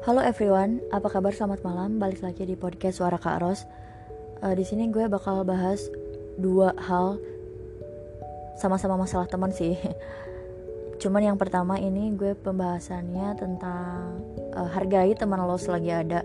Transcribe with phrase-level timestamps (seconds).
[0.00, 1.28] Halo everyone, apa kabar?
[1.28, 2.00] Selamat malam.
[2.00, 3.68] Balik lagi di podcast Suara Kak Ros.
[4.40, 5.92] Uh, di sini gue bakal bahas
[6.40, 7.20] dua hal
[8.56, 9.76] sama-sama masalah teman sih.
[11.04, 14.24] Cuman yang pertama ini gue pembahasannya tentang
[14.56, 16.24] uh, hargai teman lo selagi ada.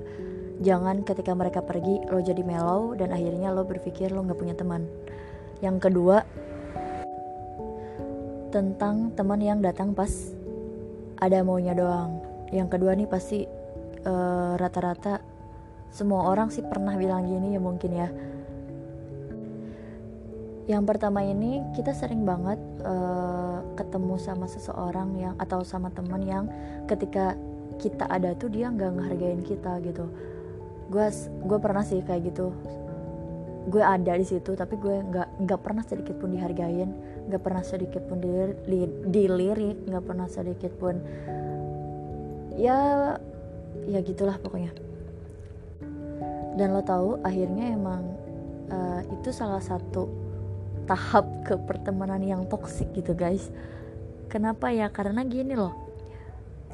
[0.63, 4.87] Jangan ketika mereka pergi lo jadi mellow dan akhirnya lo berpikir lo nggak punya teman.
[5.59, 6.23] Yang kedua
[8.55, 10.31] tentang teman yang datang pas
[11.19, 12.23] ada maunya doang.
[12.55, 13.64] Yang kedua nih pasti
[14.55, 15.19] eh, rata-rata
[15.91, 18.09] semua orang sih pernah bilang gini ya mungkin ya.
[20.65, 26.49] Yang pertama ini kita sering banget uh, ketemu sama seseorang yang atau sama teman yang
[26.89, 27.37] ketika
[27.77, 30.09] kita ada tuh dia nggak ngehargain kita gitu.
[30.89, 31.05] Gue
[31.45, 32.49] gue pernah sih kayak gitu.
[33.69, 36.89] Gue ada di situ tapi gue nggak nggak pernah sedikit pun dihargain
[37.25, 38.21] nggak pernah sedikit pun
[39.09, 41.01] dilirik nggak pernah sedikit pun
[42.53, 43.13] ya
[43.85, 44.71] ya gitulah pokoknya.
[46.55, 48.01] Dan lo tahu akhirnya emang
[48.71, 50.07] uh, itu salah satu
[50.85, 53.51] tahap ke pertemanan yang toksik gitu guys.
[54.31, 54.87] Kenapa ya?
[54.89, 55.73] Karena gini loh.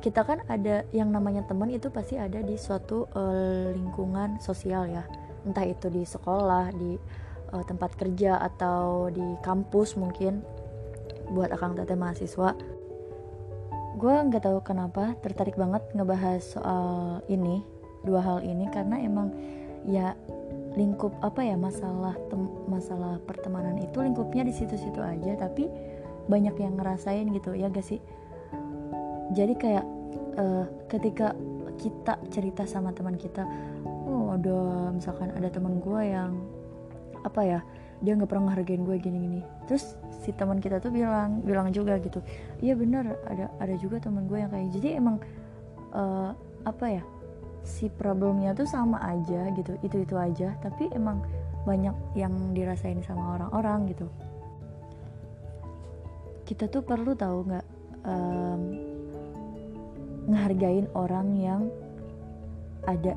[0.01, 5.05] Kita kan ada yang namanya teman itu pasti ada di suatu uh, lingkungan sosial ya.
[5.45, 6.97] Entah itu di sekolah di
[7.53, 10.41] uh, tempat kerja atau di kampus mungkin.
[11.31, 12.57] Buat akang teteh mahasiswa
[14.01, 17.61] gue nggak tahu kenapa tertarik banget ngebahas soal ini
[18.01, 19.29] dua hal ini karena emang
[19.85, 20.17] ya
[20.73, 25.69] lingkup apa ya masalah tem masalah pertemanan itu lingkupnya di situ-situ aja tapi
[26.25, 28.01] banyak yang ngerasain gitu ya gak sih?
[29.37, 29.85] Jadi kayak
[30.41, 31.37] uh, ketika
[31.77, 33.45] kita cerita sama teman kita
[33.85, 36.41] oh ada misalkan ada teman gue yang
[37.21, 37.59] apa ya
[38.01, 39.41] dia nggak pernah ngehargain gue gini-gini.
[39.69, 42.21] Terus si teman kita tuh bilang bilang juga gitu
[42.61, 45.17] iya bener ada ada juga teman gue yang kayak jadi emang
[45.97, 47.03] uh, apa ya
[47.65, 51.25] si problemnya tuh sama aja gitu itu itu aja tapi emang
[51.65, 54.09] banyak yang dirasain sama orang-orang gitu.
[56.45, 57.65] Kita tuh perlu tahu nggak
[58.05, 58.61] um,
[60.29, 61.61] ngehargain orang yang
[62.85, 63.13] ada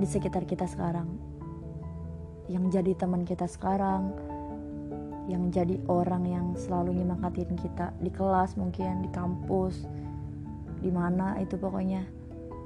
[0.00, 1.31] di sekitar kita sekarang
[2.52, 4.12] yang jadi teman kita sekarang
[5.30, 9.88] yang jadi orang yang selalu nyemangatin kita di kelas mungkin di kampus
[10.84, 12.04] di mana itu pokoknya.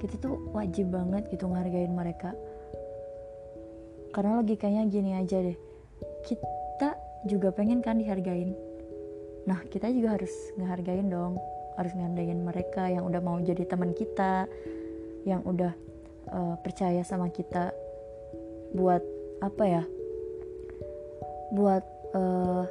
[0.03, 2.35] Kita tuh wajib banget gitu ngehargain mereka.
[4.11, 5.57] Karena logikanya gini aja deh
[6.27, 6.91] kita
[7.31, 8.53] juga pengen kan dihargain.
[9.47, 11.39] Nah kita juga harus ngehargain dong
[11.77, 14.49] harus ngehargain mereka yang udah mau jadi teman kita
[15.29, 15.77] yang udah
[16.33, 17.71] uh, percaya sama kita
[18.73, 19.05] buat
[19.45, 19.83] apa ya
[21.53, 21.85] buat
[22.17, 22.65] uh,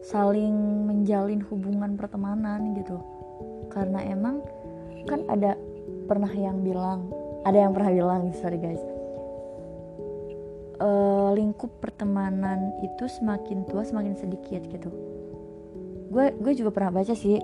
[0.00, 3.00] saling menjalin hubungan pertemanan gitu.
[3.70, 4.42] Karena emang
[5.06, 5.54] kan ada
[6.08, 7.08] pernah yang bilang
[7.44, 8.82] ada yang pernah bilang sorry guys.
[10.80, 14.88] Uh, lingkup pertemanan itu semakin tua semakin sedikit gitu.
[16.08, 17.38] Gue gue juga pernah baca sih.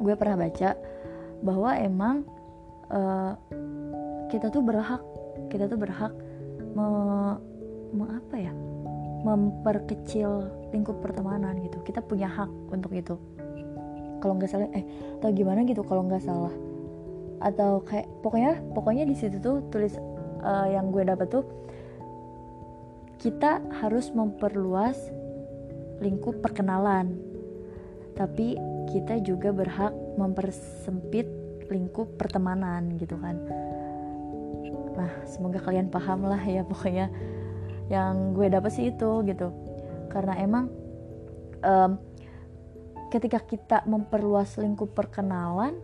[0.00, 0.72] Gue pernah baca
[1.44, 2.24] bahwa emang
[2.88, 3.36] uh,
[4.32, 5.04] kita tuh berhak
[5.52, 6.12] kita tuh berhak
[6.74, 6.88] me,
[7.94, 8.52] me apa ya?
[9.20, 11.82] Memperkecil lingkup pertemanan gitu.
[11.84, 13.14] Kita punya hak untuk itu.
[14.20, 14.84] Kalau nggak salah eh
[15.20, 16.52] atau gimana gitu kalau nggak salah.
[17.40, 19.96] Atau kayak pokoknya pokoknya di situ tuh tulis
[20.44, 21.44] uh, yang gue dapat tuh
[23.20, 24.96] kita harus memperluas
[26.00, 27.16] lingkup perkenalan.
[28.16, 28.56] Tapi
[28.92, 31.28] kita juga berhak mempersempit
[31.70, 33.38] lingkup pertemanan gitu kan
[35.00, 37.08] nah semoga kalian paham lah ya pokoknya
[37.88, 39.48] yang gue dapet sih itu gitu.
[40.12, 40.68] Karena emang
[41.64, 41.96] um,
[43.08, 45.74] ketika kita memperluas lingkup perkenalan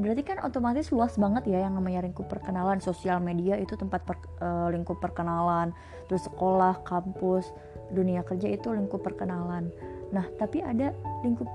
[0.00, 2.80] berarti kan otomatis luas banget ya yang namanya lingkup perkenalan.
[2.80, 5.76] Sosial media itu tempat per, uh, lingkup perkenalan.
[6.08, 7.52] Terus sekolah kampus
[7.92, 9.68] dunia kerja itu lingkup perkenalan.
[10.14, 11.50] Nah tapi ada lingkup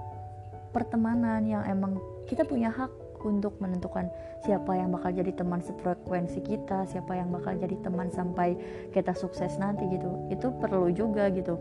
[0.70, 1.98] pertemanan yang emang
[2.30, 4.08] kita punya hak untuk menentukan
[4.46, 8.54] siapa yang bakal jadi teman sefrekuensi kita, siapa yang bakal jadi teman sampai
[8.94, 10.30] kita sukses nanti gitu.
[10.30, 11.58] Itu perlu juga gitu.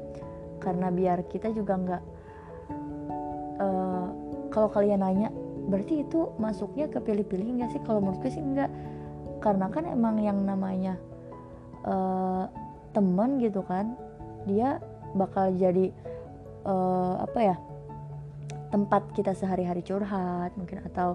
[0.61, 2.02] Karena biar kita juga nggak
[3.64, 4.06] uh,
[4.52, 5.32] kalau kalian nanya
[5.64, 7.81] berarti itu masuknya ke pilih-pilih nggak sih?
[7.88, 8.69] Kalau menurutku sih enggak.
[9.40, 11.00] Karena kan emang yang namanya
[11.88, 12.49] uh,
[12.93, 13.96] teman gitu kan,
[14.44, 14.76] dia
[15.17, 15.88] bakal jadi
[16.69, 17.56] uh, apa ya?
[18.75, 21.14] tempat kita sehari-hari curhat mungkin atau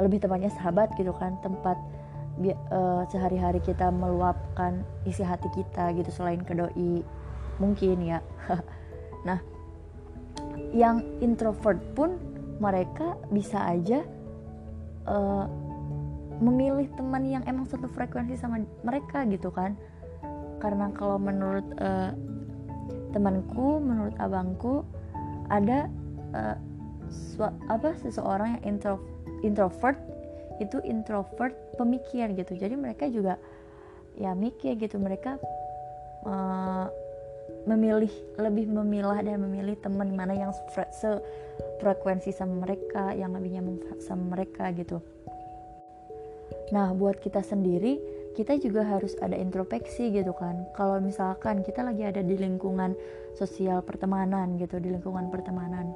[0.00, 1.76] lebih tepatnya sahabat gitu kan tempat
[2.72, 7.04] uh, sehari-hari kita meluapkan isi hati kita gitu selain ke doi
[7.60, 8.20] mungkin ya.
[9.28, 9.38] Nah
[10.74, 12.18] yang introvert pun
[12.58, 14.02] mereka bisa aja
[15.06, 15.46] uh,
[16.42, 19.78] memilih teman yang emang satu frekuensi sama mereka gitu kan.
[20.58, 22.10] Karena kalau menurut uh,
[23.12, 24.82] temanku menurut abangku
[25.52, 25.86] ada
[26.32, 26.56] uh,
[27.68, 28.96] apa seseorang yang intro,
[29.42, 29.98] introvert
[30.58, 32.54] itu introvert pemikir gitu.
[32.54, 33.38] Jadi mereka juga
[34.18, 34.98] ya mikir gitu.
[34.98, 35.38] Mereka
[36.26, 36.86] uh,
[37.66, 40.50] memilih lebih memilah dan memilih teman mana yang
[40.98, 44.98] sefrekuensi sama mereka yang lebih nyaman sama mereka gitu.
[46.74, 48.00] Nah buat kita sendiri
[48.32, 50.64] kita juga harus ada introspeksi gitu kan.
[50.72, 52.96] Kalau misalkan kita lagi ada di lingkungan
[53.36, 55.92] sosial pertemanan gitu di lingkungan pertemanan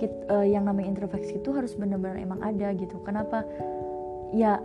[0.00, 3.00] kita, uh, yang namanya introspeksi itu harus benar-benar emang ada gitu.
[3.04, 3.44] Kenapa?
[4.32, 4.58] Ya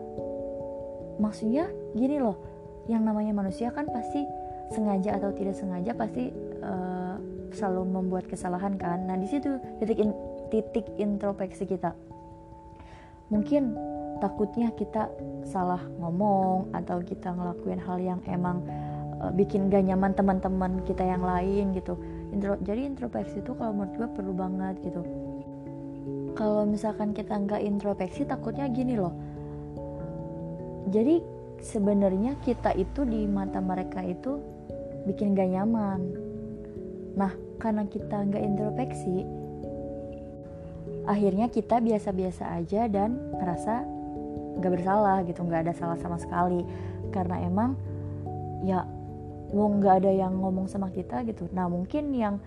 [1.20, 2.40] maksudnya gini loh
[2.88, 4.24] yang namanya manusia kan pasti
[4.72, 6.32] sengaja atau tidak sengaja pasti
[6.64, 7.20] uh,
[7.52, 9.04] selalu membuat kesalahan kan.
[9.06, 10.16] Nah di situ titik in,
[10.48, 11.92] titik introspeksi kita.
[13.30, 13.78] Mungkin
[14.20, 15.08] takutnya kita
[15.48, 18.62] salah ngomong atau kita ngelakuin hal yang emang
[19.20, 21.98] uh, bikin gak nyaman teman-teman kita yang lain gitu.
[22.30, 25.02] Intro, jadi introspeksi itu kalau menurut gue perlu banget gitu.
[26.38, 29.12] Kalau misalkan kita nggak introspeksi takutnya gini loh.
[30.94, 31.20] Jadi
[31.60, 34.40] sebenarnya kita itu di mata mereka itu
[35.10, 36.00] bikin gak nyaman.
[37.18, 39.40] Nah karena kita nggak introspeksi
[41.10, 43.99] akhirnya kita biasa-biasa aja dan ngerasa
[44.60, 46.62] nggak bersalah gitu nggak ada salah sama sekali.
[47.10, 47.74] Karena emang
[48.62, 48.84] ya
[49.50, 51.50] wong nggak ada yang ngomong sama kita gitu.
[51.56, 52.38] Nah mungkin yang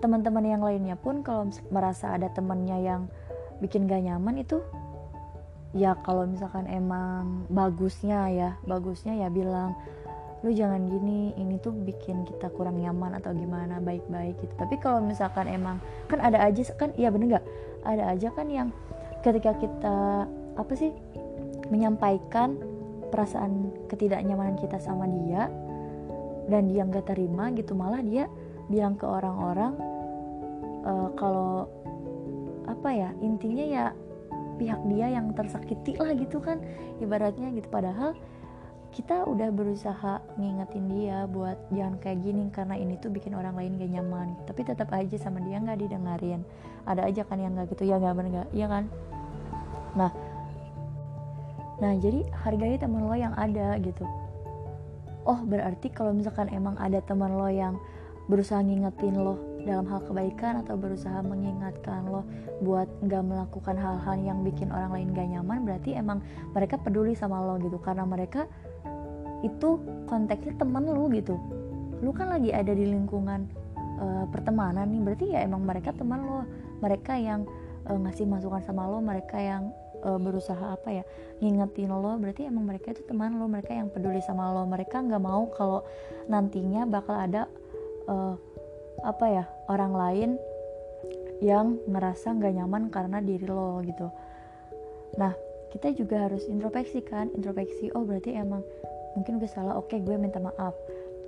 [0.00, 3.02] teman-teman yang lainnya pun kalau merasa ada temannya yang
[3.60, 4.64] bikin gak nyaman itu
[5.76, 9.76] ya kalau misalkan emang bagusnya ya bagusnya ya bilang
[10.40, 14.54] lu jangan gini ini tuh bikin kita kurang nyaman atau gimana baik-baik gitu.
[14.56, 15.76] Tapi kalau misalkan emang
[16.08, 17.46] kan ada aja kan iya bener nggak?
[17.84, 18.72] Ada aja kan yang
[19.20, 20.24] ketika kita
[20.56, 20.96] apa sih
[21.70, 22.58] menyampaikan
[23.10, 25.50] perasaan ketidaknyamanan kita sama dia
[26.50, 28.26] dan dia nggak terima gitu malah dia
[28.70, 29.74] bilang ke orang-orang
[30.86, 31.66] uh, kalau
[32.70, 33.84] apa ya intinya ya
[34.60, 36.60] pihak dia yang tersakiti lah gitu kan
[37.00, 37.66] ibaratnya gitu.
[37.72, 38.12] Padahal
[38.90, 43.80] kita udah berusaha ngingetin dia buat jangan kayak gini karena ini tuh bikin orang lain
[43.80, 44.28] gak nyaman.
[44.44, 46.44] Tapi tetap aja sama dia nggak didengarin.
[46.84, 48.84] Ada aja kan yang nggak gitu ya nggak bener iya kan?
[49.96, 50.10] Nah
[51.80, 54.04] nah jadi hargai teman lo yang ada gitu.
[55.24, 57.76] Oh berarti kalau misalkan emang ada teman lo yang
[58.30, 59.36] berusaha ngingetin lo
[59.66, 62.24] dalam hal kebaikan atau berusaha mengingatkan lo
[62.64, 66.24] buat nggak melakukan hal-hal yang bikin orang lain gak nyaman berarti emang
[66.56, 67.76] mereka peduli sama lo gitu.
[67.82, 68.48] Karena mereka
[69.44, 71.36] itu konteksnya temen lo gitu.
[72.00, 73.44] Lu kan lagi ada di lingkungan
[74.00, 76.44] uh, pertemanan nih berarti ya emang mereka teman lo.
[76.80, 77.44] Mereka yang
[77.88, 79.68] uh, ngasih masukan sama lo mereka yang
[80.04, 81.04] uh, berusaha apa ya
[81.40, 84.64] ngingetin lo berarti emang mereka itu teman lo mereka yang peduli sama lo.
[84.68, 85.84] Mereka nggak mau kalau
[86.28, 87.48] nantinya bakal ada
[88.08, 88.36] uh,
[89.00, 90.30] apa ya orang lain
[91.40, 94.12] yang ngerasa nggak nyaman karena diri lo gitu.
[95.16, 95.32] Nah
[95.72, 98.60] kita juga harus introspeksi kan introspeksi oh berarti emang
[99.16, 100.76] mungkin gue salah oke gue minta maaf.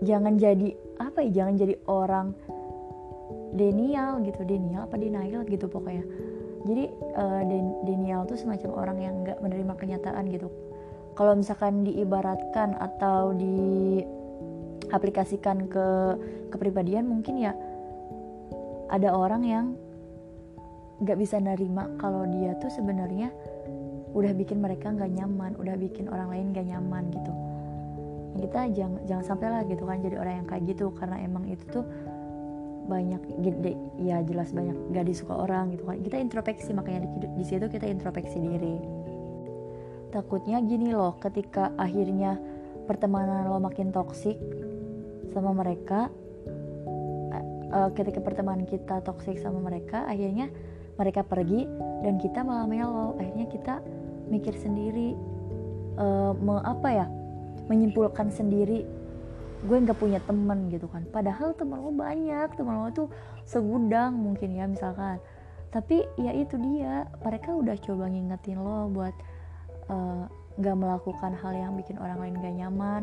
[0.03, 2.35] Jangan jadi apa ya jangan jadi orang
[3.53, 6.05] denial gitu denial apa denial gitu pokoknya
[6.63, 6.87] jadi
[7.19, 7.43] uh,
[7.83, 10.47] Daniel tuh semacam orang yang nggak menerima kenyataan gitu.
[11.19, 16.17] Kalau misalkan diibaratkan atau diaplikasikan ke
[16.55, 17.53] kepribadian mungkin ya
[18.89, 19.77] ada orang yang
[21.03, 23.35] nggak bisa nerima kalau dia tuh sebenarnya
[24.13, 27.33] udah bikin mereka nggak nyaman udah bikin orang lain nggak nyaman gitu.
[28.33, 31.65] Kita jangan jangan sampai lah gitu kan jadi orang yang kayak gitu karena emang itu
[31.69, 31.85] tuh
[32.87, 33.23] banyak
[34.03, 35.99] ya jelas banyak gak disuka orang gitu kan.
[36.03, 38.77] Kita introspeksi makanya di, di situ kita introspeksi diri.
[40.13, 42.37] Takutnya gini loh ketika akhirnya
[42.85, 44.37] pertemanan lo makin toksik
[45.33, 46.13] sama mereka
[47.73, 50.53] uh, ketika pertemanan kita toksik sama mereka akhirnya
[51.01, 51.65] mereka pergi
[52.05, 53.81] dan kita malah melo akhirnya kita
[54.29, 55.17] mikir sendiri
[55.97, 57.07] uh, me, apa ya
[57.67, 58.85] menyimpulkan sendiri
[59.63, 61.07] gue nggak punya temen gitu kan.
[61.09, 63.09] Padahal temen lo banyak temen lo tuh
[63.47, 65.23] segudang mungkin ya misalkan.
[65.71, 69.15] Tapi ya itu dia mereka udah coba ngingetin lo buat
[69.89, 70.25] eh,
[70.59, 73.03] nggak uh, melakukan hal yang bikin orang lain gak nyaman.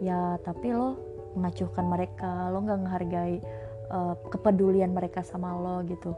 [0.00, 0.96] Ya tapi lo
[1.36, 3.36] mengacuhkan mereka lo nggak menghargai
[3.92, 6.16] uh, kepedulian mereka sama lo gitu.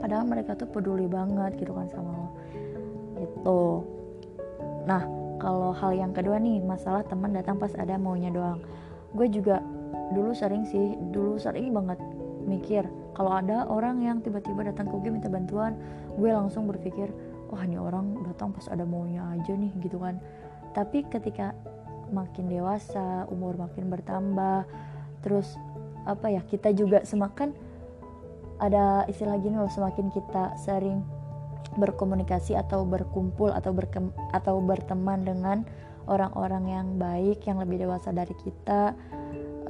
[0.00, 2.28] Padahal mereka tuh peduli banget gitu kan sama lo.
[3.18, 3.60] Gitu.
[4.86, 8.60] Nah kalau hal yang kedua nih masalah teman datang pas ada maunya doang.
[9.16, 9.64] Gue juga
[10.14, 11.98] dulu sering sih dulu sering banget
[12.44, 15.78] mikir kalau ada orang yang tiba-tiba datang ke gue minta bantuan
[16.18, 17.10] gue langsung berpikir
[17.50, 20.20] wah ini orang datang pas ada maunya aja nih gitu kan.
[20.70, 21.56] Tapi ketika
[22.10, 24.66] makin dewasa umur makin bertambah
[25.22, 25.56] terus
[26.04, 27.54] apa ya kita juga semakin
[28.60, 31.00] ada istilah gini loh semakin kita sering
[31.78, 35.62] berkomunikasi atau berkumpul atau berkem, atau berteman dengan
[36.10, 38.96] orang-orang yang baik yang lebih dewasa dari kita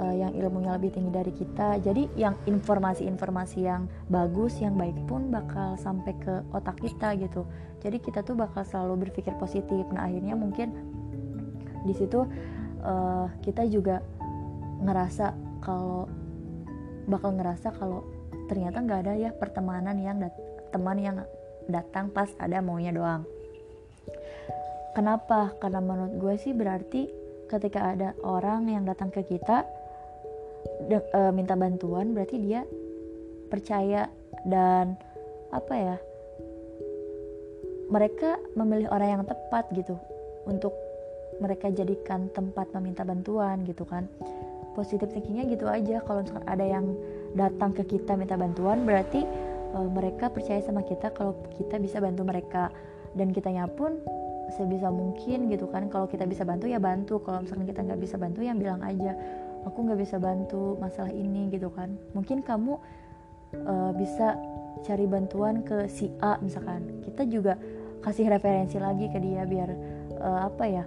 [0.00, 1.76] uh, yang ilmunya lebih tinggi dari kita.
[1.84, 7.44] Jadi yang informasi-informasi yang bagus yang baik pun bakal sampai ke otak kita gitu.
[7.84, 9.84] Jadi kita tuh bakal selalu berpikir positif.
[9.92, 10.72] Nah akhirnya mungkin
[11.84, 12.24] di situ
[12.84, 14.00] uh, kita juga
[14.80, 16.08] ngerasa kalau
[17.04, 18.04] bakal ngerasa kalau
[18.48, 20.18] ternyata nggak ada ya pertemanan yang
[20.72, 21.16] teman yang
[21.68, 23.26] datang pas ada maunya doang.
[24.94, 25.54] Kenapa?
[25.58, 27.06] Karena menurut gue sih berarti
[27.50, 29.66] ketika ada orang yang datang ke kita
[30.86, 32.62] de, e, minta bantuan berarti dia
[33.50, 34.06] percaya
[34.46, 34.94] dan
[35.50, 35.96] apa ya
[37.90, 39.98] mereka memilih orang yang tepat gitu
[40.46, 40.70] untuk
[41.42, 44.06] mereka jadikan tempat meminta bantuan gitu kan.
[44.78, 45.98] Positif thinkingnya gitu aja.
[46.06, 46.86] Kalau misalkan ada yang
[47.34, 49.26] datang ke kita minta bantuan berarti
[49.70, 52.70] e, mereka percaya sama kita kalau kita bisa bantu mereka.
[53.10, 53.98] Dan kitanya pun
[54.54, 57.18] sebisa mungkin gitu kan kalau kita bisa bantu ya bantu.
[57.22, 59.18] Kalau misalkan kita nggak bisa bantu yang bilang aja
[59.66, 61.98] aku nggak bisa bantu masalah ini gitu kan.
[62.14, 62.78] Mungkin kamu
[63.66, 64.38] uh, bisa
[64.86, 67.02] cari bantuan ke si A misalkan.
[67.02, 67.58] Kita juga
[68.00, 69.70] kasih referensi lagi ke dia biar
[70.22, 70.84] uh, apa ya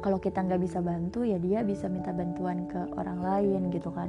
[0.00, 4.08] kalau kita nggak bisa bantu ya dia bisa minta bantuan ke orang lain gitu kan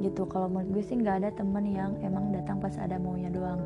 [0.00, 0.26] gitu.
[0.26, 3.60] Kalau menurut gue sih nggak ada temen yang emang datang pas ada maunya doang.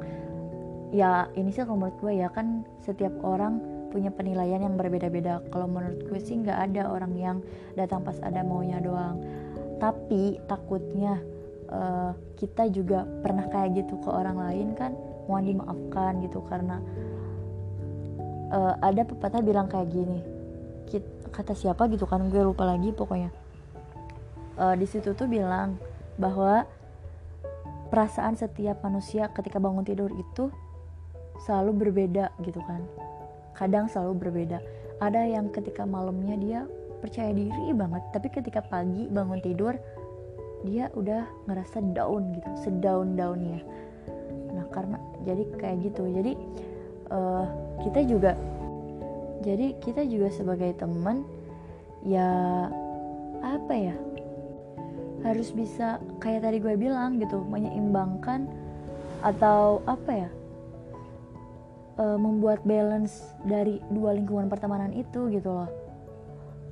[0.94, 3.58] Ya ini sih kalau menurut gue ya kan setiap orang
[3.90, 5.42] punya penilaian yang berbeda-beda.
[5.50, 7.38] Kalau menurut gue sih nggak ada orang yang
[7.78, 9.22] datang pas ada maunya doang.
[9.78, 11.18] Tapi takutnya
[11.70, 14.92] uh, kita juga pernah kayak gitu ke orang lain kan
[15.26, 16.42] mohon dimaafkan gitu.
[16.46, 16.78] Karena
[18.54, 20.34] uh, ada pepatah bilang kayak gini
[21.34, 23.34] kata siapa gitu kan gue lupa lagi pokoknya.
[24.54, 25.74] Uh, di situ tuh bilang
[26.20, 26.66] bahwa
[27.90, 30.50] perasaan setiap manusia ketika bangun tidur itu
[31.46, 32.82] selalu berbeda gitu kan.
[33.54, 34.58] Kadang selalu berbeda.
[34.98, 36.60] Ada yang ketika malamnya dia
[37.04, 39.76] percaya diri banget tapi ketika pagi bangun tidur
[40.64, 43.60] dia udah ngerasa down gitu sedown daunnya
[44.56, 46.08] nah karena jadi kayak gitu.
[46.08, 46.32] Jadi
[47.12, 47.44] uh,
[47.84, 48.32] kita juga
[49.44, 51.26] jadi kita juga sebagai teman
[52.06, 52.28] ya
[53.44, 53.92] apa ya
[55.24, 58.44] harus bisa kayak tadi gue bilang gitu menyeimbangkan
[59.24, 60.30] atau apa ya
[61.96, 65.70] uh, membuat balance dari dua lingkungan pertemanan itu gitu loh.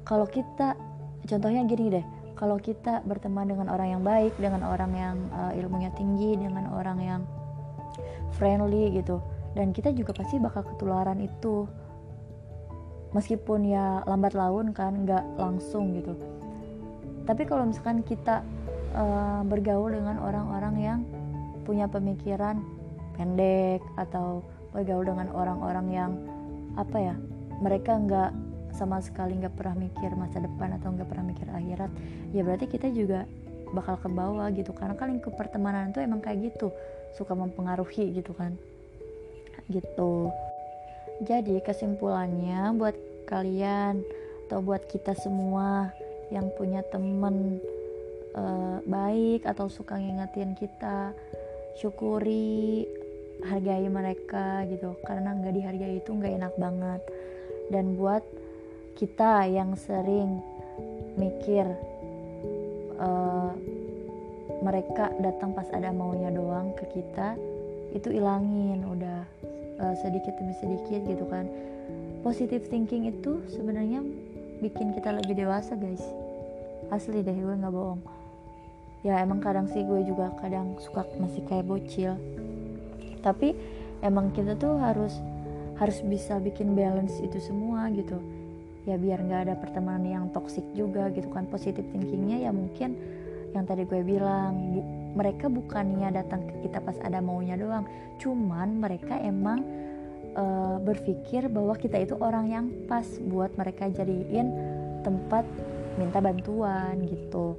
[0.04, 0.76] Kalau kita
[1.24, 2.06] contohnya gini deh
[2.36, 6.98] kalau kita berteman dengan orang yang baik dengan orang yang uh, ilmunya tinggi dengan orang
[7.00, 7.22] yang
[8.36, 9.24] friendly gitu
[9.56, 11.64] dan kita juga pasti bakal ketularan itu.
[13.12, 16.16] Meskipun ya lambat laun kan nggak langsung gitu
[17.28, 18.42] tapi kalau misalkan kita
[18.96, 21.00] uh, bergaul dengan orang-orang yang
[21.62, 22.58] punya pemikiran
[23.14, 24.42] pendek atau
[24.74, 26.10] bergaul dengan orang-orang yang
[26.74, 27.14] apa ya
[27.60, 28.32] mereka nggak
[28.72, 31.92] sama sekali nggak pernah mikir masa depan atau nggak pernah mikir akhirat
[32.32, 33.28] ya berarti kita juga
[33.72, 34.70] bakal ke bawah gitu.
[34.76, 36.70] Karena kan lingkup pertemanan itu emang kayak gitu
[37.16, 38.54] suka mempengaruhi gitu kan.
[39.66, 40.28] Gitu.
[41.24, 42.94] Jadi kesimpulannya buat
[43.26, 44.04] kalian
[44.46, 45.90] atau buat kita semua
[46.32, 47.60] yang punya temen
[48.32, 51.12] uh, baik atau suka ngingetin kita
[51.76, 52.88] syukuri
[53.44, 54.96] hargai mereka gitu.
[55.04, 57.00] Karena nggak dihargai itu nggak enak banget.
[57.68, 58.24] Dan buat
[58.96, 60.40] kita yang sering
[61.20, 61.68] mikir
[62.96, 63.52] uh,
[64.64, 67.36] mereka datang pas ada maunya doang ke kita
[67.92, 69.20] itu ilangin udah
[69.84, 71.44] uh, sedikit demi sedikit gitu kan.
[72.22, 74.00] Positive thinking itu sebenarnya
[74.62, 76.21] bikin kita lebih dewasa guys
[76.92, 78.04] asli deh gue nggak bohong.
[79.02, 82.14] Ya emang kadang sih gue juga kadang suka masih kayak bocil.
[83.24, 83.56] Tapi
[84.04, 85.16] emang kita tuh harus
[85.80, 88.20] harus bisa bikin balance itu semua gitu.
[88.84, 91.48] Ya biar nggak ada pertemanan yang toksik juga gitu kan.
[91.48, 92.94] Positif thinkingnya ya mungkin
[93.56, 94.80] yang tadi gue bilang bu,
[95.16, 97.88] mereka bukannya datang ke kita pas ada maunya doang.
[98.22, 99.64] Cuman mereka emang
[100.38, 104.54] uh, berpikir bahwa kita itu orang yang pas buat mereka jadiin
[105.02, 105.44] tempat
[105.96, 107.56] minta bantuan gitu.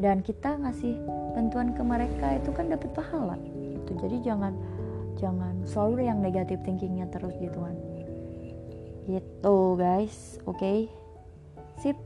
[0.00, 0.98] Dan kita ngasih
[1.36, 3.92] bantuan ke mereka itu kan dapat pahala gitu.
[4.00, 4.56] Jadi jangan
[5.20, 7.76] jangan selalu yang negatif thinkingnya terus gitu kan.
[9.06, 10.40] Gitu guys.
[10.48, 10.58] Oke.
[10.58, 10.78] Okay?
[11.80, 11.98] sip.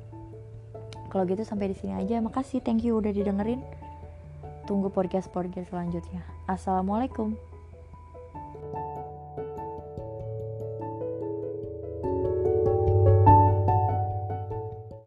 [1.12, 2.20] Kalau gitu sampai di sini aja.
[2.20, 2.60] Makasih.
[2.60, 3.62] Thank you udah didengerin.
[4.66, 6.26] Tunggu podcast podcast selanjutnya.
[6.50, 7.55] Assalamualaikum